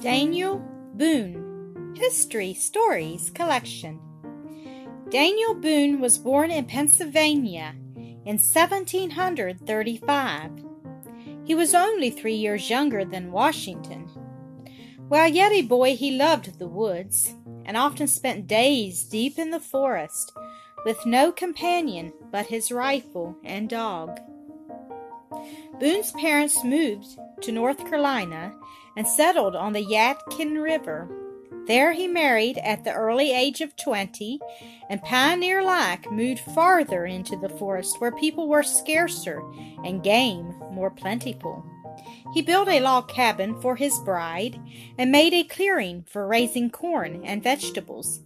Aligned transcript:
Daniel 0.00 0.58
Boone 0.94 1.94
History 1.96 2.54
Stories 2.54 3.30
Collection. 3.30 3.98
Daniel 5.10 5.54
Boone 5.54 5.98
was 5.98 6.18
born 6.18 6.52
in 6.52 6.66
Pennsylvania 6.66 7.74
in 7.96 8.38
1735. 8.38 10.50
He 11.44 11.54
was 11.56 11.74
only 11.74 12.10
three 12.10 12.36
years 12.36 12.70
younger 12.70 13.04
than 13.04 13.32
Washington. 13.32 14.04
While 15.08 15.30
yet 15.30 15.50
a 15.50 15.62
boy, 15.62 15.96
he 15.96 16.16
loved 16.16 16.60
the 16.60 16.68
woods 16.68 17.34
and 17.64 17.76
often 17.76 18.06
spent 18.06 18.46
days 18.46 19.02
deep 19.02 19.36
in 19.36 19.50
the 19.50 19.58
forest 19.58 20.32
with 20.84 21.06
no 21.06 21.32
companion 21.32 22.12
but 22.30 22.46
his 22.46 22.70
rifle 22.70 23.36
and 23.42 23.68
dog. 23.68 24.20
Boone's 25.80 26.12
parents 26.12 26.62
moved 26.62 27.18
to 27.40 27.52
North 27.52 27.78
Carolina 27.78 28.54
and 28.98 29.06
settled 29.06 29.54
on 29.54 29.72
the 29.72 29.86
Yadkin 29.86 30.60
River. 30.60 31.08
There 31.68 31.92
he 31.92 32.08
married 32.08 32.58
at 32.58 32.82
the 32.82 32.92
early 32.92 33.30
age 33.30 33.60
of 33.60 33.76
twenty, 33.76 34.40
and 34.90 35.00
pioneer 35.02 35.62
like 35.62 36.10
moved 36.10 36.40
farther 36.40 37.06
into 37.06 37.36
the 37.36 37.48
forest 37.48 38.00
where 38.00 38.10
people 38.10 38.48
were 38.48 38.64
scarcer 38.64 39.40
and 39.84 40.02
game 40.02 40.52
more 40.72 40.90
plentiful. 40.90 41.64
He 42.34 42.42
built 42.42 42.68
a 42.68 42.80
log 42.80 43.08
cabin 43.08 43.60
for 43.60 43.76
his 43.76 43.98
bride 44.00 44.58
and 44.98 45.12
made 45.12 45.32
a 45.32 45.44
clearing 45.44 46.04
for 46.08 46.26
raising 46.26 46.68
corn 46.68 47.22
and 47.24 47.42
vegetables. 47.42 48.20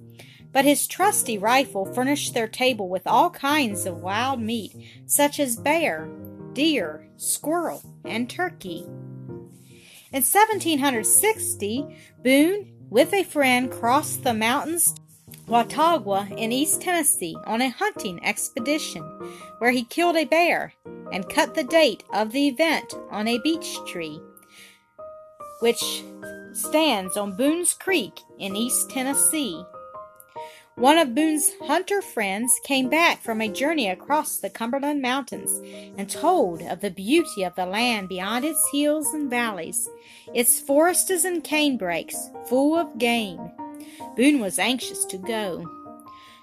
But 0.53 0.65
his 0.65 0.87
trusty 0.87 1.37
rifle 1.37 1.85
furnished 1.85 2.33
their 2.33 2.49
table 2.49 2.89
with 2.89 3.07
all 3.07 3.29
kinds 3.31 3.85
of 3.85 4.03
wild 4.03 4.41
meat, 4.41 4.75
such 5.05 5.39
as 5.39 5.57
bear, 5.57 6.09
deer, 6.55 7.09
squirrel, 7.17 7.83
and 8.05 8.29
turkey. 8.31 8.87
In 10.13 10.21
1760, 10.23 11.87
Boone, 12.23 12.73
with 12.91 13.15
a 13.15 13.25
friend, 13.25 13.73
crossed 13.73 14.23
the 14.23 14.35
mountains 14.35 14.95
Watauga 15.47 16.29
in 16.37 16.53
East 16.53 16.83
Tennessee 16.83 17.35
on 17.47 17.63
a 17.63 17.71
hunting 17.71 18.23
expedition, 18.23 19.03
where 19.57 19.71
he 19.71 19.85
killed 19.85 20.17
a 20.17 20.27
bear 20.27 20.75
and 21.13 21.31
cut 21.31 21.55
the 21.55 21.65
date 21.65 22.05
of 22.13 22.33
the 22.33 22.47
event 22.49 22.93
on 23.11 23.27
a 23.27 23.39
beech 23.39 23.79
tree, 23.87 24.21
which 25.61 26.05
stands 26.53 27.17
on 27.17 27.35
Boone's 27.35 27.73
Creek 27.73 28.21
in 28.39 28.55
East 28.55 28.91
Tennessee. 28.91 29.65
One 30.77 30.97
of 30.97 31.15
Boone's 31.15 31.53
hunter 31.67 32.01
friends 32.01 32.59
came 32.65 32.89
back 32.89 33.21
from 33.21 33.43
a 33.43 33.49
journey 33.49 33.91
across 33.91 34.39
the 34.39 34.49
Cumberland 34.49 35.03
Mountains 35.03 35.61
and 35.99 36.09
told 36.09 36.63
of 36.63 36.81
the 36.81 36.91
beauty 36.91 37.43
of 37.43 37.55
the 37.57 37.67
land 37.67 38.09
beyond 38.09 38.47
its 38.47 38.67
hills 38.73 39.07
and 39.13 39.29
valleys, 39.29 39.91
its 40.33 40.59
forests 40.59 41.25
and 41.25 41.45
canebrakes 41.45 42.31
full 42.49 42.75
of 42.75 42.99
game. 42.99 43.51
Boone 44.17 44.41
was 44.41 44.59
anxious 44.59 45.05
to 45.05 45.19
go. 45.19 45.71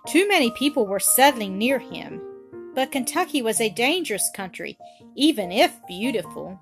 Too 0.07 0.27
many 0.27 0.51
people 0.51 0.85
were 0.85 0.99
settling 0.99 1.57
near 1.57 1.79
him, 1.79 2.21
but 2.75 2.91
Kentucky 2.91 3.41
was 3.41 3.59
a 3.59 3.69
dangerous 3.69 4.29
country, 4.35 4.77
even 5.15 5.51
if 5.51 5.75
beautiful. 5.87 6.59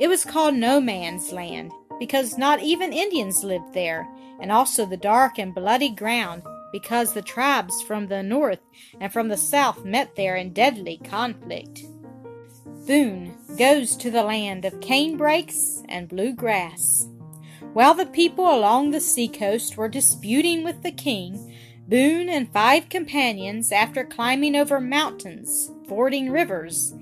It 0.00 0.08
was 0.08 0.24
called 0.24 0.56
No 0.56 0.80
Man's 0.80 1.32
Land 1.32 1.70
because 2.00 2.36
not 2.36 2.60
even 2.60 2.92
Indians 2.92 3.44
lived 3.44 3.72
there, 3.72 4.08
and 4.40 4.50
also 4.50 4.84
the 4.84 4.96
dark 4.96 5.38
and 5.38 5.54
bloody 5.54 5.88
ground 5.88 6.42
because 6.76 7.14
the 7.14 7.22
tribes 7.22 7.80
from 7.80 8.06
the 8.08 8.22
north 8.22 8.60
and 9.00 9.10
from 9.10 9.28
the 9.28 9.36
south 9.38 9.82
met 9.82 10.14
there 10.14 10.36
in 10.36 10.52
deadly 10.52 10.98
conflict. 10.98 11.86
Boone 12.86 13.34
goes 13.56 13.96
to 13.96 14.10
the 14.10 14.22
land 14.22 14.66
of 14.66 14.78
canebrakes 14.80 15.82
and 15.88 16.06
blue 16.06 16.34
grass. 16.34 17.08
While 17.72 17.94
the 17.94 18.04
people 18.04 18.44
along 18.44 18.90
the 18.90 19.00
seacoast 19.00 19.78
were 19.78 19.88
disputing 19.88 20.64
with 20.64 20.82
the 20.82 20.92
king, 20.92 21.56
Boone 21.88 22.28
and 22.28 22.52
five 22.52 22.90
companions, 22.90 23.72
after 23.72 24.04
climbing 24.04 24.54
over 24.54 24.78
mountains, 24.78 25.70
fording 25.88 26.30
rivers, 26.30 26.92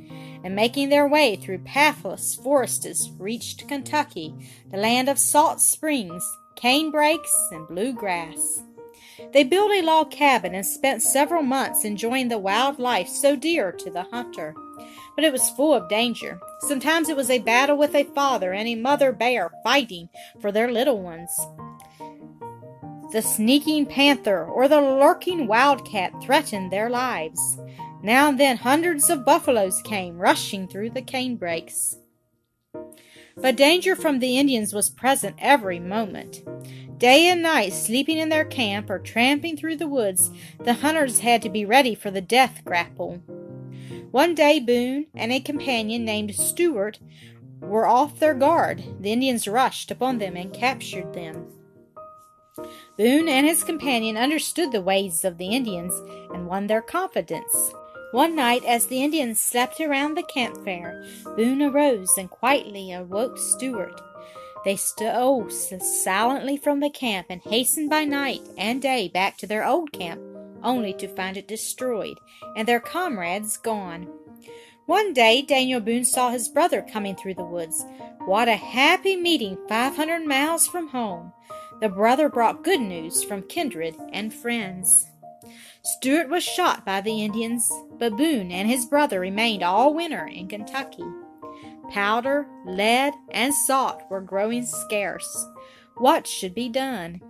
and 0.45 0.55
making 0.55 0.91
their 0.91 1.09
way 1.09 1.35
through 1.35 1.65
pathless 1.65 2.37
forests, 2.37 3.11
reached 3.19 3.67
Kentucky, 3.67 4.35
the 4.71 4.77
land 4.77 5.09
of 5.09 5.19
salt 5.19 5.61
springs, 5.61 6.23
canebrakes, 6.55 7.35
and 7.51 7.67
blue 7.67 7.93
grass. 7.93 8.63
They 9.33 9.45
built 9.45 9.71
a 9.73 9.83
log 9.83 10.11
cabin 10.11 10.55
and 10.55 10.67
spent 10.67 11.03
several 11.03 11.43
months 11.43 11.85
enjoying 11.85 12.29
the 12.29 12.39
wild 12.39 12.79
life 12.79 13.09
so 13.09 13.37
dear 13.37 13.73
to 13.73 13.91
the 13.91 14.05
hunter. 14.05 14.55
But 15.15 15.25
it 15.25 15.33
was 15.33 15.51
full 15.51 15.73
of 15.75 15.89
danger. 15.89 16.41
Sometimes 16.61 17.09
it 17.09 17.17
was 17.17 17.31
a 17.31 17.39
battle 17.39 17.77
with 17.77 17.95
a 17.95 18.05
father 18.05 18.53
and 18.53 18.67
a 18.67 18.75
mother 18.75 19.13
bear 19.13 19.51
fighting 19.63 20.09
for 20.41 20.51
their 20.51 20.71
little 20.71 21.01
ones. 21.01 21.31
The 23.13 23.23
sneaking 23.23 23.87
panther 23.87 24.45
or 24.45 24.67
the 24.67 24.81
lurking 24.81 25.47
wildcat 25.47 26.13
threatened 26.21 26.73
their 26.73 26.91
lives. 26.91 27.59
Now 28.03 28.29
and 28.29 28.41
then 28.41 28.57
hundreds 28.57 29.09
of 29.09 29.25
buffaloes 29.25 29.81
came 29.83 30.19
rushing 30.19 30.67
through 30.67 30.91
the 30.91 31.03
canebrakes. 31.03 31.97
But 33.37 33.57
danger 33.57 33.97
from 33.97 34.19
the 34.19 34.39
Indians 34.39 34.73
was 34.73 34.91
present 34.91 35.37
every 35.39 35.81
moment. 35.81 36.43
Day 36.99 37.27
and 37.27 37.43
night, 37.43 37.73
sleeping 37.73 38.19
in 38.19 38.29
their 38.29 38.45
camp 38.45 38.89
or 38.89 38.99
tramping 38.99 39.57
through 39.57 39.77
the 39.77 39.89
woods, 39.89 40.31
the 40.61 40.75
hunters 40.75 41.21
had 41.21 41.43
to 41.43 41.49
be 41.49 41.65
ready 41.65 41.95
for 41.95 42.11
the 42.11 42.21
death 42.21 42.63
grapple. 42.65 43.21
One 44.13 44.35
day, 44.35 44.61
Boone 44.61 45.07
and 45.15 45.33
a 45.33 45.41
companion 45.41 46.05
named 46.05 46.35
Stewart 46.37 47.01
were 47.61 47.87
off 47.87 48.21
their 48.21 48.35
guard. 48.35 48.85
The 49.01 49.13
Indians 49.13 49.49
rushed 49.49 49.91
upon 49.91 50.19
them 50.19 50.37
and 50.37 50.53
captured 50.53 51.13
them. 51.15 51.49
Boone 52.97 53.29
and 53.29 53.45
his 53.45 53.65
companion 53.65 54.17
understood 54.17 54.71
the 54.71 54.81
ways 54.81 55.25
of 55.25 55.39
the 55.39 55.49
Indians 55.49 55.93
and 56.33 56.47
won 56.47 56.69
their 56.69 56.83
confidence. 56.83 57.73
One 58.13 58.37
night, 58.37 58.65
as 58.65 58.87
the 58.87 59.03
Indians 59.03 59.41
slept 59.41 59.81
around 59.81 60.17
the 60.17 60.23
campfire, 60.23 61.05
Boone 61.37 61.63
arose 61.63 62.17
and 62.17 62.31
quietly 62.31 62.93
awoke 62.93 63.37
Stewart. 63.37 64.01
They 64.65 64.77
stole 64.77 65.47
oh, 65.47 65.49
silently 65.49 66.57
from 66.57 66.81
the 66.81 66.91
camp 66.91 67.27
and 67.29 67.43
hastened 67.43 67.91
by 67.91 68.05
night 68.05 68.41
and 68.57 68.81
day 68.81 69.09
back 69.09 69.37
to 69.39 69.47
their 69.47 69.67
old 69.67 69.93
camp, 69.93 70.23
only 70.63 70.95
to 70.95 71.09
find 71.09 71.37
it 71.37 71.47
destroyed 71.47 72.19
and 72.57 72.67
their 72.67 72.81
comrades 72.81 73.59
gone. 73.59 74.09
One 74.87 75.13
day 75.13 75.43
Daniel 75.43 75.81
Boone 75.81 76.05
saw 76.05 76.31
his 76.31 76.49
brother 76.49 76.83
coming 76.83 77.15
through 77.15 77.35
the 77.35 77.45
woods. 77.45 77.85
What 78.25 78.49
a 78.49 78.57
happy 78.57 79.17
meeting 79.17 79.59
five 79.69 79.97
hundred 79.97 80.27
miles 80.27 80.67
from 80.67 80.89
home! 80.89 81.33
The 81.81 81.89
brother 81.89 82.29
brought 82.29 82.65
good 82.65 82.81
news 82.81 83.23
from 83.23 83.43
kindred 83.43 83.97
and 84.13 84.33
friends. 84.33 85.07
Stewart 85.83 86.31
was 86.31 86.43
shot 86.43 86.87
by 86.87 87.03
the 87.03 87.23
Indians, 87.23 87.71
but 87.99 88.17
Boone 88.17 88.51
and 88.51 88.69
his 88.69 88.87
brother 88.87 89.21
remained 89.21 89.63
all 89.63 89.93
winter 89.93 90.27
in 90.27 90.49
Kentucky. 90.49 91.05
Powder, 91.91 92.47
lead, 92.65 93.15
and 93.31 93.55
salt 93.55 94.03
were 94.11 94.21
growing 94.21 94.65
scarce. 94.65 95.47
What 95.97 96.27
should 96.27 96.55
be 96.55 96.69
done? 96.69 97.21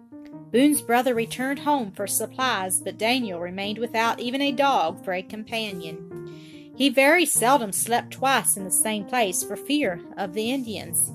Boone's 0.50 0.82
brother 0.82 1.14
returned 1.14 1.60
home 1.60 1.90
for 1.90 2.06
supplies, 2.06 2.80
but 2.80 2.96
Daniel 2.96 3.40
remained 3.40 3.78
without 3.78 4.20
even 4.20 4.40
a 4.40 4.52
dog 4.52 5.04
for 5.04 5.12
a 5.12 5.22
companion. 5.22 6.72
He 6.76 6.88
very 6.88 7.26
seldom 7.26 7.72
slept 7.72 8.12
twice 8.12 8.56
in 8.56 8.64
the 8.64 8.70
same 8.70 9.04
place 9.04 9.42
for 9.42 9.56
fear 9.56 10.00
of 10.16 10.32
the 10.32 10.50
Indians. 10.50 11.12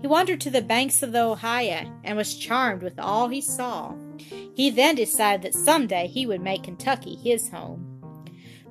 He 0.00 0.06
wandered 0.06 0.40
to 0.42 0.50
the 0.50 0.62
banks 0.62 1.02
of 1.02 1.12
the 1.12 1.22
Ohio 1.22 1.92
and 2.02 2.16
was 2.16 2.34
charmed 2.34 2.82
with 2.82 2.98
all 2.98 3.28
he 3.28 3.40
saw. 3.40 3.94
He 4.54 4.68
then 4.68 4.96
decided 4.96 5.42
that 5.42 5.54
some 5.58 5.86
day 5.86 6.08
he 6.08 6.26
would 6.26 6.40
make 6.40 6.64
Kentucky 6.64 7.14
his 7.14 7.50
home. 7.50 7.91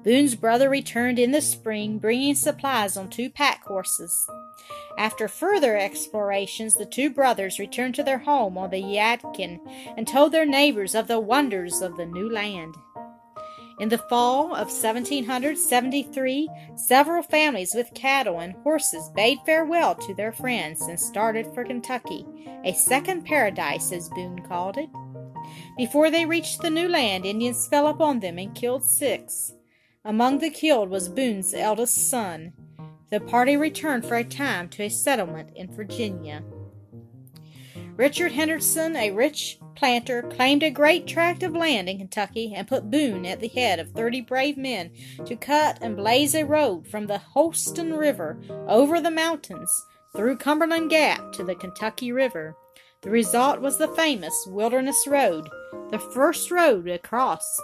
Boone's 0.03 0.35
brother 0.35 0.69
returned 0.69 1.19
in 1.19 1.31
the 1.31 1.41
spring, 1.41 1.99
bringing 1.99 2.35
supplies 2.35 2.97
on 2.97 3.09
two 3.09 3.29
pack 3.29 3.63
horses. 3.65 4.27
After 4.97 5.27
further 5.27 5.77
explorations, 5.77 6.73
the 6.73 6.85
two 6.85 7.09
brothers 7.09 7.59
returned 7.59 7.95
to 7.95 8.03
their 8.03 8.19
home 8.19 8.57
on 8.57 8.71
the 8.71 8.81
Yadkin 8.81 9.59
and 9.95 10.07
told 10.07 10.31
their 10.31 10.45
neighbors 10.45 10.95
of 10.95 11.07
the 11.07 11.19
wonders 11.19 11.81
of 11.81 11.97
the 11.97 12.05
new 12.05 12.29
land. 12.29 12.75
In 13.79 13.89
the 13.89 13.97
fall 13.97 14.51
of 14.51 14.69
1773, 14.69 16.49
several 16.75 17.23
families 17.23 17.73
with 17.73 17.93
cattle 17.95 18.39
and 18.39 18.53
horses 18.63 19.09
bade 19.15 19.39
farewell 19.45 19.95
to 19.95 20.13
their 20.13 20.31
friends 20.31 20.81
and 20.81 20.99
started 20.99 21.47
for 21.53 21.63
Kentucky, 21.63 22.25
a 22.63 22.73
second 22.73 23.25
paradise, 23.25 23.91
as 23.91 24.09
Boone 24.09 24.43
called 24.47 24.77
it. 24.77 24.89
Before 25.77 26.11
they 26.11 26.25
reached 26.25 26.61
the 26.61 26.69
new 26.69 26.87
land, 26.87 27.25
Indians 27.25 27.67
fell 27.67 27.87
upon 27.87 28.19
them 28.19 28.37
and 28.37 28.53
killed 28.53 28.83
six. 28.83 29.53
Among 30.03 30.39
the 30.39 30.49
killed 30.49 30.89
was 30.89 31.09
Boone's 31.09 31.53
eldest 31.53 32.09
son. 32.09 32.53
The 33.11 33.19
party 33.19 33.55
returned 33.55 34.03
for 34.03 34.15
a 34.15 34.23
time 34.23 34.67
to 34.69 34.83
a 34.83 34.89
settlement 34.89 35.51
in 35.55 35.71
Virginia. 35.75 36.43
Richard 37.95 38.31
Henderson, 38.31 38.95
a 38.95 39.11
rich 39.11 39.59
planter, 39.75 40.23
claimed 40.23 40.63
a 40.63 40.71
great 40.71 41.05
tract 41.05 41.43
of 41.43 41.55
land 41.55 41.87
in 41.87 41.99
Kentucky 41.99 42.51
and 42.55 42.67
put 42.67 42.89
Boone 42.89 43.27
at 43.27 43.41
the 43.41 43.47
head 43.47 43.79
of 43.79 43.91
thirty 43.91 44.21
brave 44.21 44.57
men 44.57 44.91
to 45.25 45.35
cut 45.35 45.77
and 45.81 45.95
blaze 45.95 46.33
a 46.33 46.45
road 46.45 46.87
from 46.87 47.05
the 47.05 47.19
Holston 47.19 47.93
River 47.93 48.39
over 48.67 48.99
the 48.99 49.11
mountains 49.11 49.85
through 50.15 50.37
Cumberland 50.37 50.89
Gap 50.89 51.31
to 51.33 51.43
the 51.43 51.53
Kentucky 51.53 52.11
River. 52.11 52.55
The 53.01 53.11
result 53.11 53.61
was 53.61 53.77
the 53.77 53.89
famous 53.89 54.47
Wilderness 54.47 55.05
Road, 55.05 55.47
the 55.91 55.99
first 55.99 56.49
road 56.49 56.87
across 56.87 57.59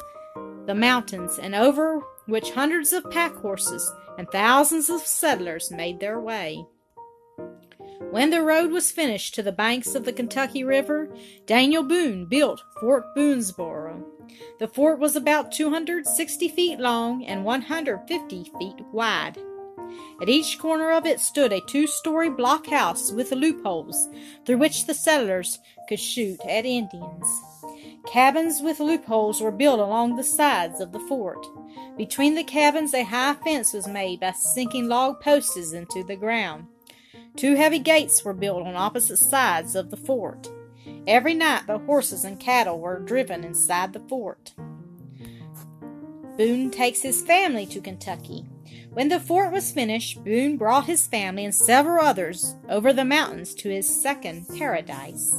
the 0.67 0.75
mountains 0.75 1.39
and 1.39 1.55
over 1.55 2.01
which 2.27 2.51
hundreds 2.51 2.93
of 2.93 3.09
pack 3.09 3.33
horses 3.37 3.91
and 4.17 4.29
thousands 4.29 4.89
of 4.89 5.01
settlers 5.01 5.71
made 5.71 5.99
their 5.99 6.19
way. 6.19 6.63
When 8.11 8.29
the 8.29 8.41
road 8.41 8.71
was 8.71 8.91
finished 8.91 9.33
to 9.35 9.43
the 9.43 9.51
banks 9.51 9.95
of 9.95 10.05
the 10.05 10.13
Kentucky 10.13 10.63
River, 10.63 11.09
Daniel 11.45 11.83
Boone 11.83 12.25
built 12.25 12.61
Fort 12.79 13.15
Boonesboro. 13.15 14.03
The 14.59 14.67
fort 14.67 14.99
was 14.99 15.15
about 15.15 15.51
260 15.51 16.49
feet 16.49 16.79
long 16.79 17.25
and 17.25 17.43
150 17.43 18.51
feet 18.59 18.81
wide. 18.91 19.37
At 20.21 20.29
each 20.29 20.59
corner 20.59 20.91
of 20.91 21.05
it 21.05 21.19
stood 21.19 21.53
a 21.53 21.61
two 21.61 21.87
story 21.87 22.29
blockhouse 22.29 23.11
with 23.11 23.31
loopholes 23.31 24.09
through 24.45 24.57
which 24.57 24.85
the 24.85 24.93
settlers 24.93 25.59
could 25.87 25.99
shoot 25.99 26.39
at 26.41 26.65
Indians. 26.65 27.56
Cabins 28.05 28.61
with 28.61 28.79
loopholes 28.79 29.41
were 29.41 29.51
built 29.51 29.79
along 29.79 30.15
the 30.15 30.23
sides 30.23 30.79
of 30.79 30.91
the 30.91 30.99
fort. 30.99 31.45
Between 31.97 32.35
the 32.35 32.43
cabins, 32.43 32.93
a 32.93 33.03
high 33.03 33.33
fence 33.33 33.73
was 33.73 33.87
made 33.87 34.19
by 34.19 34.31
sinking 34.31 34.87
log 34.87 35.19
posts 35.19 35.73
into 35.73 36.03
the 36.03 36.15
ground. 36.15 36.67
Two 37.35 37.55
heavy 37.55 37.79
gates 37.79 38.23
were 38.23 38.33
built 38.33 38.63
on 38.63 38.75
opposite 38.75 39.17
sides 39.17 39.75
of 39.75 39.91
the 39.91 39.97
fort. 39.97 40.49
Every 41.05 41.33
night 41.33 41.67
the 41.67 41.79
horses 41.79 42.23
and 42.23 42.39
cattle 42.39 42.79
were 42.79 42.99
driven 42.99 43.43
inside 43.43 43.93
the 43.93 43.99
fort. 43.99 44.53
Boone 46.37 46.69
takes 46.69 47.01
his 47.01 47.21
family 47.21 47.65
to 47.67 47.81
Kentucky. 47.81 48.45
When 48.91 49.09
the 49.09 49.19
fort 49.19 49.51
was 49.51 49.71
finished, 49.71 50.23
Boone 50.23 50.57
brought 50.57 50.85
his 50.85 51.07
family 51.07 51.45
and 51.45 51.53
several 51.53 52.03
others 52.03 52.55
over 52.69 52.93
the 52.93 53.05
mountains 53.05 53.53
to 53.55 53.69
his 53.69 54.01
second 54.01 54.47
paradise. 54.57 55.35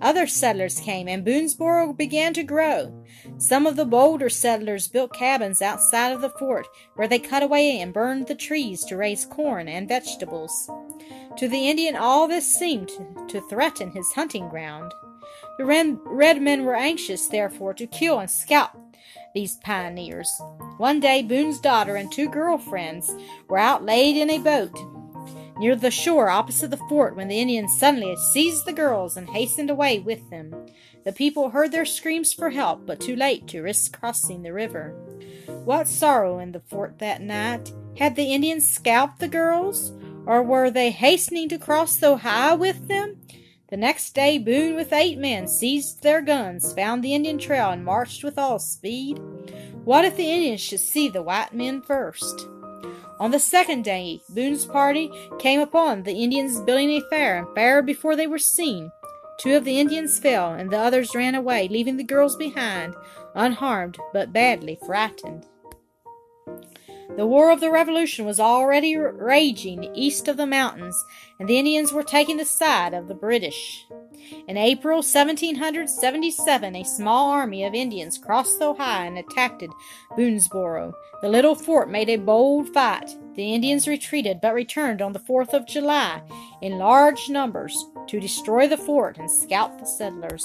Other 0.00 0.26
settlers 0.26 0.80
came, 0.80 1.08
and 1.08 1.24
Boonesboro 1.24 1.96
began 1.96 2.34
to 2.34 2.42
grow. 2.42 3.04
Some 3.38 3.66
of 3.66 3.76
the 3.76 3.84
bolder 3.84 4.28
settlers 4.28 4.88
built 4.88 5.12
cabins 5.12 5.62
outside 5.62 6.12
of 6.12 6.20
the 6.20 6.30
fort 6.30 6.68
where 6.94 7.08
they 7.08 7.18
cut 7.18 7.42
away 7.42 7.80
and 7.80 7.92
burned 7.92 8.26
the 8.26 8.34
trees 8.34 8.84
to 8.84 8.96
raise 8.96 9.24
corn 9.24 9.68
and 9.68 9.88
vegetables. 9.88 10.70
To 11.38 11.48
the 11.48 11.68
Indian, 11.68 11.96
all 11.96 12.28
this 12.28 12.46
seemed 12.46 12.90
to 13.28 13.40
threaten 13.48 13.90
his 13.90 14.12
hunting 14.12 14.48
ground. 14.48 14.92
The 15.58 15.64
red 16.04 16.42
men 16.42 16.64
were 16.64 16.76
anxious, 16.76 17.26
therefore, 17.26 17.74
to 17.74 17.86
kill 17.86 18.18
and 18.18 18.30
scalp 18.30 18.72
these 19.34 19.56
pioneers. 19.56 20.30
One 20.78 21.00
day, 21.00 21.22
Boone's 21.22 21.60
daughter 21.60 21.96
and 21.96 22.10
two 22.10 22.28
girl 22.28 22.58
friends 22.58 23.14
were 23.48 23.58
out 23.58 23.84
laid 23.84 24.16
in 24.16 24.30
a 24.30 24.38
boat 24.38 24.74
near 25.58 25.76
the 25.76 25.90
shore 25.90 26.28
opposite 26.28 26.70
the 26.70 26.76
fort 26.76 27.16
when 27.16 27.28
the 27.28 27.40
Indians 27.40 27.78
suddenly 27.78 28.16
seized 28.32 28.66
the 28.66 28.72
girls 28.72 29.16
and 29.16 29.30
hastened 29.30 29.70
away 29.70 29.98
with 29.98 30.28
them. 30.30 30.66
The 31.04 31.12
people 31.12 31.50
heard 31.50 31.72
their 31.72 31.84
screams 31.84 32.32
for 32.32 32.50
help, 32.50 32.86
but 32.86 33.00
too 33.00 33.16
late 33.16 33.46
to 33.48 33.62
risk 33.62 33.98
crossing 33.98 34.42
the 34.42 34.52
river. 34.52 34.90
What 35.46 35.88
sorrow 35.88 36.38
in 36.38 36.52
the 36.52 36.60
fort 36.60 36.98
that 36.98 37.22
night! 37.22 37.72
Had 37.98 38.16
the 38.16 38.34
Indians 38.34 38.68
scalped 38.68 39.20
the 39.20 39.28
girls, 39.28 39.92
or 40.26 40.42
were 40.42 40.70
they 40.70 40.90
hastening 40.90 41.48
to 41.48 41.58
cross 41.58 41.96
the 41.96 42.08
Ohio 42.08 42.56
with 42.56 42.88
them? 42.88 43.16
The 43.68 43.76
next 43.76 44.14
day, 44.14 44.38
Boone 44.38 44.76
with 44.76 44.92
eight 44.92 45.18
men 45.18 45.48
seized 45.48 46.02
their 46.02 46.20
guns, 46.20 46.72
found 46.72 47.02
the 47.02 47.14
Indian 47.14 47.38
trail, 47.38 47.70
and 47.70 47.84
marched 47.84 48.22
with 48.22 48.38
all 48.38 48.58
speed. 48.58 49.18
What 49.84 50.04
if 50.04 50.16
the 50.16 50.30
Indians 50.30 50.60
should 50.60 50.80
see 50.80 51.08
the 51.08 51.22
white 51.22 51.52
men 51.52 51.82
first? 51.82 52.46
On 53.18 53.30
the 53.30 53.38
second 53.38 53.82
day, 53.82 54.20
Boone's 54.28 54.66
party 54.66 55.10
came 55.38 55.60
upon 55.60 56.02
the 56.02 56.22
Indians 56.22 56.60
building 56.60 56.90
a 56.90 57.00
fair 57.08 57.38
and 57.38 57.54
fired 57.54 57.86
before 57.86 58.14
they 58.14 58.26
were 58.26 58.38
seen. 58.38 58.92
Two 59.38 59.56
of 59.56 59.64
the 59.64 59.80
Indians 59.80 60.18
fell, 60.18 60.52
and 60.52 60.70
the 60.70 60.78
others 60.78 61.14
ran 61.14 61.34
away, 61.34 61.68
leaving 61.68 61.96
the 61.96 62.04
girls 62.04 62.36
behind, 62.36 62.94
unharmed 63.34 63.98
but 64.12 64.32
badly 64.32 64.78
frightened. 64.84 65.46
The 67.14 67.26
War 67.26 67.50
of 67.50 67.60
the 67.60 67.70
Revolution 67.70 68.26
was 68.26 68.40
already 68.40 68.96
raging 68.96 69.90
east 69.94 70.28
of 70.28 70.36
the 70.36 70.46
mountains, 70.46 71.02
and 71.38 71.48
the 71.48 71.58
Indians 71.58 71.92
were 71.92 72.02
taking 72.02 72.36
the 72.36 72.44
side 72.44 72.92
of 72.92 73.08
the 73.08 73.14
British. 73.14 73.86
In 74.48 74.56
April 74.56 74.96
1777, 74.96 76.76
a 76.76 76.84
small 76.84 77.30
army 77.30 77.64
of 77.64 77.74
Indians 77.74 78.18
crossed 78.18 78.58
the 78.58 78.66
Ohio 78.66 79.06
and 79.06 79.18
attacked 79.18 79.64
Boonesboro. 80.18 80.92
The 81.22 81.28
little 81.28 81.54
fort 81.54 81.88
made 81.88 82.10
a 82.10 82.16
bold 82.16 82.68
fight. 82.70 83.14
The 83.34 83.54
Indians 83.54 83.86
retreated, 83.86 84.40
but 84.42 84.52
returned 84.52 85.00
on 85.00 85.12
the 85.12 85.20
4th 85.20 85.54
of 85.54 85.66
July 85.66 86.22
in 86.60 86.78
large 86.78 87.28
numbers 87.28 87.86
to 88.08 88.20
destroy 88.20 88.66
the 88.66 88.76
fort 88.76 89.16
and 89.18 89.30
scalp 89.30 89.78
the 89.78 89.86
settlers. 89.86 90.44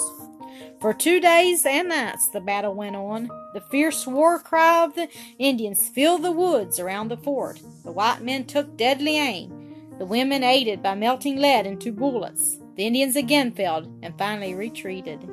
For 0.80 0.94
two 0.94 1.20
days 1.20 1.66
and 1.66 1.90
nights 1.90 2.30
the 2.30 2.42
battle 2.42 2.74
went 2.74 2.96
on. 2.96 3.30
The 3.54 3.62
fierce 3.70 4.08
war 4.08 4.40
cry 4.40 4.84
of 4.84 4.96
the 4.96 5.10
Indians 5.38 5.90
filled 5.90 6.24
the 6.24 6.32
woods 6.32 6.80
around 6.80 7.10
the 7.10 7.18
fort. 7.18 7.62
The 7.84 7.92
white 7.92 8.22
men 8.22 8.46
took 8.46 8.78
deadly 8.78 9.18
aim. 9.18 9.98
The 10.00 10.06
women 10.06 10.44
aided 10.44 10.82
by 10.82 10.96
melting 10.96 11.38
lead 11.38 11.68
into 11.68 11.92
bullets. 11.92 12.58
The 12.76 12.88
Indians 12.88 13.16
again 13.16 13.52
failed 13.52 13.88
and 14.02 14.18
finally 14.18 14.56
retreated. 14.56 15.30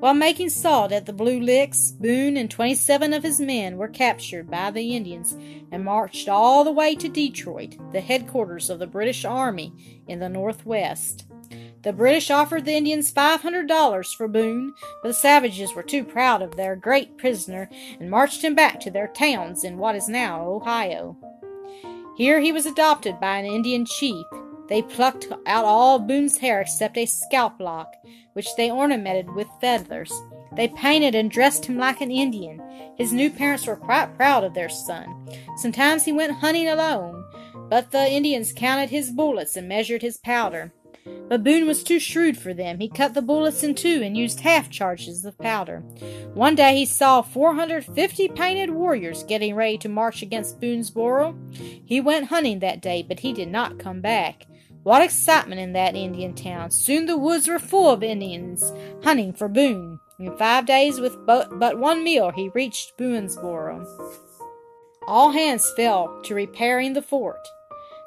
While 0.00 0.14
making 0.14 0.50
salt 0.50 0.92
at 0.92 1.06
the 1.06 1.12
Blue 1.12 1.40
Licks, 1.40 1.92
Boone 1.92 2.36
and 2.36 2.50
27 2.50 3.12
of 3.12 3.22
his 3.22 3.40
men 3.40 3.76
were 3.76 3.88
captured 3.88 4.50
by 4.50 4.70
the 4.70 4.94
Indians 4.94 5.36
and 5.72 5.84
marched 5.84 6.28
all 6.28 6.64
the 6.64 6.72
way 6.72 6.94
to 6.94 7.08
Detroit, 7.08 7.76
the 7.92 8.00
headquarters 8.00 8.70
of 8.70 8.78
the 8.78 8.86
British 8.86 9.24
Army 9.24 9.72
in 10.06 10.18
the 10.18 10.28
Northwest. 10.28 11.26
The 11.84 11.92
British 11.92 12.30
offered 12.30 12.64
the 12.64 12.72
Indians 12.72 13.12
$500 13.12 14.14
for 14.16 14.26
Boone, 14.26 14.72
but 15.02 15.08
the 15.08 15.14
savages 15.14 15.74
were 15.74 15.82
too 15.82 16.02
proud 16.02 16.40
of 16.40 16.56
their 16.56 16.74
great 16.76 17.18
prisoner 17.18 17.68
and 18.00 18.10
marched 18.10 18.42
him 18.42 18.54
back 18.54 18.80
to 18.80 18.90
their 18.90 19.08
towns 19.08 19.64
in 19.64 19.76
what 19.76 19.94
is 19.94 20.08
now 20.08 20.48
Ohio. 20.48 21.14
Here 22.16 22.40
he 22.40 22.52
was 22.52 22.64
adopted 22.64 23.20
by 23.20 23.36
an 23.36 23.44
Indian 23.44 23.84
chief. 23.84 24.24
They 24.70 24.80
plucked 24.80 25.28
out 25.44 25.66
all 25.66 25.98
Boone's 25.98 26.38
hair 26.38 26.62
except 26.62 26.96
a 26.96 27.04
scalp 27.04 27.60
lock, 27.60 27.92
which 28.32 28.48
they 28.56 28.70
ornamented 28.70 29.34
with 29.34 29.46
feathers. 29.60 30.12
They 30.56 30.68
painted 30.68 31.14
and 31.14 31.30
dressed 31.30 31.66
him 31.66 31.76
like 31.76 32.00
an 32.00 32.10
Indian. 32.10 32.62
His 32.96 33.12
new 33.12 33.28
parents 33.28 33.66
were 33.66 33.76
quite 33.76 34.16
proud 34.16 34.42
of 34.42 34.54
their 34.54 34.70
son. 34.70 35.28
Sometimes 35.58 36.06
he 36.06 36.12
went 36.12 36.32
hunting 36.32 36.68
alone, 36.68 37.26
but 37.68 37.90
the 37.90 38.10
Indians 38.10 38.54
counted 38.54 38.88
his 38.88 39.10
bullets 39.10 39.54
and 39.54 39.68
measured 39.68 40.00
his 40.00 40.16
powder. 40.16 40.72
But 41.28 41.42
Boone 41.42 41.66
was 41.66 41.82
too 41.82 41.98
shrewd 41.98 42.36
for 42.36 42.52
them. 42.52 42.80
He 42.80 42.88
cut 42.88 43.14
the 43.14 43.22
bullets 43.22 43.62
in 43.62 43.74
two 43.74 44.02
and 44.02 44.16
used 44.16 44.40
half 44.40 44.68
charges 44.68 45.24
of 45.24 45.38
powder. 45.38 45.80
One 46.34 46.54
day 46.54 46.76
he 46.76 46.86
saw 46.86 47.22
450 47.22 48.28
painted 48.28 48.70
warriors 48.70 49.24
getting 49.24 49.54
ready 49.54 49.78
to 49.78 49.88
march 49.88 50.22
against 50.22 50.60
Boonesboro. 50.60 51.34
He 51.84 52.00
went 52.00 52.26
hunting 52.26 52.58
that 52.58 52.82
day, 52.82 53.02
but 53.02 53.20
he 53.20 53.32
did 53.32 53.48
not 53.48 53.78
come 53.78 54.00
back. 54.00 54.46
What 54.82 55.02
excitement 55.02 55.62
in 55.62 55.72
that 55.72 55.96
Indian 55.96 56.34
town! 56.34 56.70
Soon 56.70 57.06
the 57.06 57.16
woods 57.16 57.48
were 57.48 57.58
full 57.58 57.90
of 57.90 58.02
Indians 58.02 58.70
hunting 59.02 59.32
for 59.32 59.48
Boone. 59.48 59.98
In 60.20 60.36
five 60.36 60.66
days, 60.66 61.00
with 61.00 61.16
but, 61.26 61.58
but 61.58 61.78
one 61.78 62.04
meal, 62.04 62.30
he 62.30 62.50
reached 62.54 62.98
Boonesboro. 62.98 63.86
All 65.08 65.32
hands 65.32 65.72
fell 65.74 66.20
to 66.24 66.34
repairing 66.34 66.92
the 66.92 67.02
fort. 67.02 67.40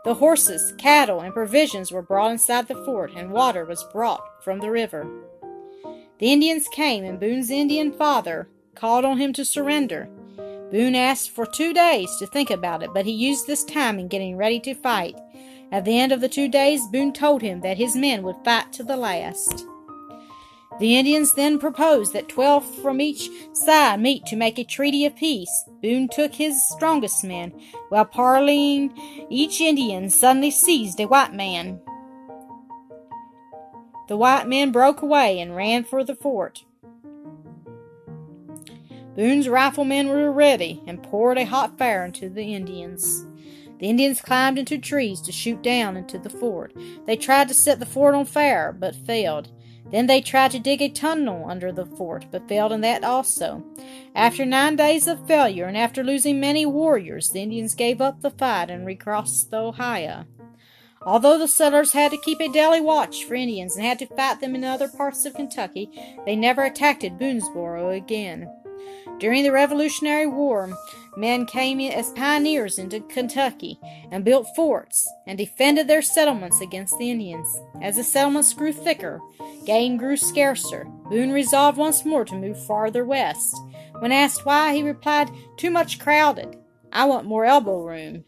The 0.04 0.16
horses, 0.16 0.74
cattle, 0.78 1.20
and 1.20 1.34
provisions 1.34 1.92
were 1.92 2.02
brought 2.02 2.32
inside 2.32 2.68
the 2.68 2.76
fort, 2.86 3.12
and 3.16 3.32
water 3.32 3.66
was 3.66 3.84
brought 3.92 4.44
from 4.44 4.60
the 4.60 4.72
river. 4.72 5.06
The 6.20 6.32
Indians 6.32 6.68
came, 6.70 7.04
and 7.04 7.20
Boone's 7.20 7.52
Indian 7.52 7.92
father 7.92 8.48
called 8.76 9.06
on 9.06 9.18
him 9.18 9.34
to 9.34 9.44
surrender. 9.44 10.08
Boone 10.72 10.96
asked 10.96 11.30
for 11.30 11.46
two 11.46 11.74
days 11.74 12.16
to 12.18 12.28
think 12.28 12.50
about 12.50 12.84
it, 12.84 12.90
but 12.94 13.06
he 13.06 13.12
used 13.12 13.48
this 13.48 13.64
time 13.64 14.00
in 14.00 14.08
getting 14.08 14.38
ready 14.38 14.60
to 14.62 14.74
fight. 14.74 15.18
At 15.72 15.86
the 15.86 15.98
end 16.00 16.12
of 16.12 16.22
the 16.22 16.30
two 16.30 16.48
days, 16.48 16.88
Boone 16.88 17.14
told 17.14 17.42
him 17.42 17.62
that 17.62 17.78
his 17.78 17.96
men 17.96 18.24
would 18.24 18.38
fight 18.44 18.72
to 18.74 18.84
the 18.84 18.98
last. 18.98 19.66
The 20.80 20.96
Indians 20.96 21.34
then 21.34 21.58
proposed 21.58 22.14
that 22.14 22.30
twelve 22.30 22.64
from 22.82 23.02
each 23.02 23.30
side 23.54 24.00
meet 24.00 24.26
to 24.28 24.36
make 24.36 24.60
a 24.60 24.64
treaty 24.64 25.06
of 25.06 25.16
peace. 25.16 25.50
Boone 25.82 26.08
took 26.08 26.36
his 26.36 26.64
strongest 26.70 27.24
men. 27.24 27.52
While 27.90 28.06
parleying, 28.06 28.96
each 29.30 29.60
Indian 29.60 30.10
suddenly 30.12 30.52
seized 30.52 31.00
a 31.00 31.08
white 31.08 31.34
man. 31.34 31.82
The 34.08 34.18
white 34.18 34.48
men 34.48 34.72
broke 34.72 35.02
away 35.02 35.40
and 35.40 35.56
ran 35.56 35.84
for 35.84 36.04
the 36.04 36.16
fort. 36.16 36.64
Boone's 39.16 39.50
riflemen 39.50 40.10
were 40.10 40.32
ready 40.32 40.84
and 40.86 41.02
poured 41.02 41.40
a 41.40 41.46
hot 41.46 41.76
fire 41.80 42.06
into 42.06 42.30
the 42.30 42.54
Indians. 42.54 43.26
The 43.80 43.90
Indians 43.90 44.22
climbed 44.22 44.60
into 44.60 44.78
trees 44.78 45.22
to 45.22 45.32
shoot 45.32 45.64
down 45.64 45.98
into 45.98 46.20
the 46.20 46.30
fort. 46.30 46.74
They 47.08 47.16
tried 47.16 47.48
to 47.48 47.56
set 47.56 47.80
the 47.80 47.86
fort 47.86 48.14
on 48.14 48.26
fire, 48.26 48.72
but 48.72 48.96
failed. 48.96 49.50
Then 49.92 50.08
they 50.08 50.22
tried 50.22 50.52
to 50.52 50.60
dig 50.60 50.82
a 50.82 50.90
tunnel 50.90 51.50
under 51.50 51.72
the 51.72 51.86
fort, 51.86 52.26
but 52.32 52.48
failed 52.48 52.72
in 52.72 52.82
that 52.82 53.04
also. 53.04 53.64
After 54.14 54.46
nine 54.46 54.76
days 54.76 55.08
of 55.08 55.26
failure, 55.28 55.66
and 55.66 55.78
after 55.78 56.04
losing 56.04 56.40
many 56.40 56.66
warriors, 56.66 57.30
the 57.30 57.42
Indians 57.42 57.74
gave 57.74 58.02
up 58.02 58.22
the 58.22 58.32
fight 58.32 58.70
and 58.70 58.86
recrossed 58.86 59.50
the 59.50 59.58
Ohio. 59.58 60.26
Although 61.02 61.38
the 61.38 61.48
settlers 61.48 61.94
had 61.94 62.12
to 62.12 62.18
keep 62.18 62.42
a 62.42 62.50
daily 62.50 62.82
watch 62.82 63.24
for 63.24 63.36
Indians 63.36 63.78
and 63.78 63.86
had 63.86 64.00
to 64.00 64.08
fight 64.08 64.42
them 64.42 64.56
in 64.56 64.64
other 64.64 64.90
parts 64.90 65.26
of 65.26 65.36
Kentucky, 65.36 65.90
they 66.26 66.36
never 66.36 66.64
attacked 66.64 67.04
Boonesboro 67.04 67.96
again. 67.96 68.50
During 69.20 69.44
the 69.44 69.52
Revolutionary 69.52 70.28
War, 70.28 70.72
men 71.16 71.46
came 71.46 71.80
as 71.80 72.12
pioneers 72.12 72.78
into 72.78 73.00
Kentucky 73.00 73.80
and 74.12 74.24
built 74.24 74.48
forts 74.56 75.08
and 75.26 75.38
defended 75.38 75.88
their 75.88 76.02
settlements 76.02 76.62
against 76.62 76.98
the 77.00 77.10
Indians. 77.10 77.60
As 77.82 77.96
the 77.96 78.04
settlements 78.04 78.54
grew 78.54 78.72
thicker, 78.72 79.20
game 79.66 79.98
grew 79.98 80.18
scarcer. 80.18 80.86
Boone 81.10 81.32
resolved 81.32 81.78
once 81.78 82.06
more 82.06 82.26
to 82.26 82.36
move 82.36 82.64
farther 82.66 83.04
west. 83.04 83.56
When 84.00 84.12
asked 84.12 84.46
why, 84.46 84.76
he 84.76 84.84
replied, 84.84 85.32
Too 85.58 85.72
much 85.72 86.00
crowded. 86.00 86.58
I 86.92 87.06
want 87.06 87.26
more 87.26 87.46
elbow 87.46 87.82
room. 87.82 88.24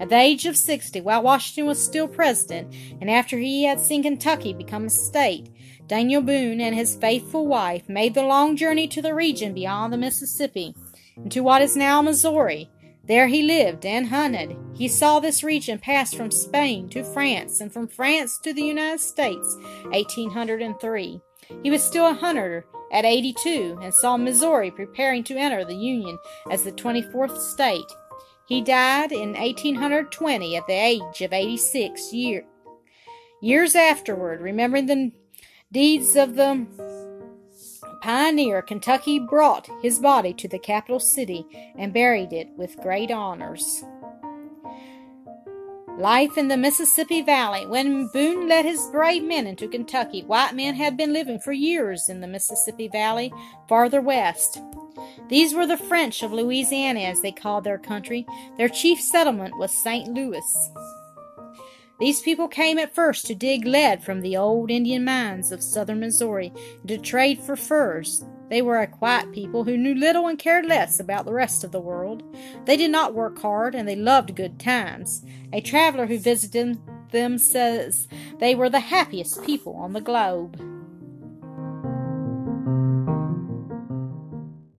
At 0.00 0.10
the 0.10 0.16
age 0.16 0.46
of 0.46 0.56
60, 0.56 1.00
while 1.00 1.22
Washington 1.22 1.66
was 1.66 1.82
still 1.82 2.06
president, 2.06 2.72
and 3.00 3.10
after 3.10 3.36
he 3.38 3.64
had 3.64 3.80
seen 3.80 4.02
Kentucky 4.02 4.52
become 4.52 4.86
a 4.86 4.90
state, 4.90 5.50
Daniel 5.88 6.20
Boone 6.20 6.60
and 6.60 6.74
his 6.74 6.96
faithful 6.96 7.46
wife 7.46 7.88
made 7.88 8.12
the 8.12 8.22
long 8.22 8.56
journey 8.56 8.86
to 8.88 9.00
the 9.00 9.14
region 9.14 9.54
beyond 9.54 9.90
the 9.90 9.96
Mississippi, 9.96 10.74
into 11.16 11.42
what 11.42 11.62
is 11.62 11.76
now 11.76 12.02
Missouri. 12.02 12.70
There 13.04 13.28
he 13.28 13.42
lived 13.42 13.86
and 13.86 14.08
hunted. 14.08 14.54
He 14.74 14.86
saw 14.86 15.18
this 15.18 15.42
region 15.42 15.78
pass 15.78 16.12
from 16.12 16.30
Spain 16.30 16.90
to 16.90 17.02
France 17.02 17.62
and 17.62 17.72
from 17.72 17.88
France 17.88 18.38
to 18.40 18.52
the 18.52 18.62
United 18.62 19.00
States, 19.00 19.56
1803. 19.84 21.22
He 21.62 21.70
was 21.70 21.82
still 21.82 22.06
a 22.06 22.12
hunter 22.12 22.66
at 22.92 23.06
82 23.06 23.78
and 23.80 23.94
saw 23.94 24.18
Missouri 24.18 24.70
preparing 24.70 25.24
to 25.24 25.38
enter 25.38 25.64
the 25.64 25.74
Union 25.74 26.18
as 26.50 26.64
the 26.64 26.72
24th 26.72 27.38
state. 27.38 27.90
He 28.46 28.60
died 28.60 29.10
in 29.10 29.32
1820 29.32 30.54
at 30.54 30.66
the 30.66 30.74
age 30.74 31.22
of 31.22 31.32
86 31.32 32.12
years. 32.12 32.44
Years 33.40 33.74
afterward, 33.74 34.40
remembering 34.40 34.86
the 34.86 35.12
deeds 35.72 36.16
of 36.16 36.34
the 36.36 36.66
pioneer, 38.02 38.62
Kentucky 38.62 39.18
brought 39.18 39.68
his 39.82 39.98
body 39.98 40.32
to 40.34 40.48
the 40.48 40.58
capital 40.58 41.00
city 41.00 41.46
and 41.76 41.92
buried 41.92 42.32
it 42.32 42.48
with 42.56 42.80
great 42.80 43.10
honors. 43.10 43.84
Life 45.98 46.38
in 46.38 46.46
the 46.46 46.56
Mississippi 46.56 47.22
Valley. 47.22 47.66
When 47.66 48.06
Boone 48.12 48.48
led 48.48 48.64
his 48.64 48.80
brave 48.92 49.24
men 49.24 49.48
into 49.48 49.66
Kentucky, 49.66 50.22
white 50.22 50.54
men 50.54 50.74
had 50.76 50.96
been 50.96 51.12
living 51.12 51.40
for 51.40 51.52
years 51.52 52.08
in 52.08 52.20
the 52.20 52.28
Mississippi 52.28 52.86
Valley 52.86 53.32
farther 53.68 54.00
west. 54.00 54.62
These 55.28 55.54
were 55.54 55.66
the 55.66 55.76
French 55.76 56.22
of 56.22 56.32
Louisiana, 56.32 57.00
as 57.00 57.20
they 57.20 57.32
called 57.32 57.64
their 57.64 57.78
country. 57.78 58.26
Their 58.56 58.68
chief 58.68 59.00
settlement 59.00 59.58
was 59.58 59.72
St. 59.72 60.08
Louis. 60.08 60.70
These 61.98 62.20
people 62.20 62.46
came 62.46 62.78
at 62.78 62.94
first 62.94 63.26
to 63.26 63.34
dig 63.34 63.64
lead 63.66 64.04
from 64.04 64.20
the 64.20 64.36
old 64.36 64.70
Indian 64.70 65.04
mines 65.04 65.50
of 65.50 65.62
southern 65.62 65.98
Missouri 65.98 66.52
and 66.80 66.88
to 66.88 66.98
trade 66.98 67.40
for 67.40 67.56
furs. 67.56 68.24
They 68.48 68.62
were 68.62 68.78
a 68.78 68.86
quiet 68.86 69.32
people 69.32 69.64
who 69.64 69.76
knew 69.76 69.94
little 69.94 70.28
and 70.28 70.38
cared 70.38 70.64
less 70.64 71.00
about 71.00 71.24
the 71.24 71.34
rest 71.34 71.64
of 71.64 71.72
the 71.72 71.80
world. 71.80 72.22
They 72.66 72.76
did 72.76 72.92
not 72.92 73.14
work 73.14 73.38
hard 73.40 73.74
and 73.74 73.88
they 73.88 73.96
loved 73.96 74.36
good 74.36 74.60
times. 74.60 75.24
A 75.52 75.60
traveler 75.60 76.06
who 76.06 76.18
visited 76.18 76.78
them 77.10 77.36
says 77.36 78.06
they 78.38 78.54
were 78.54 78.70
the 78.70 78.80
happiest 78.80 79.42
people 79.44 79.74
on 79.74 79.92
the 79.92 80.00
globe. 80.00 80.77